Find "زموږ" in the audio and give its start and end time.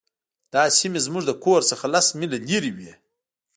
1.05-1.23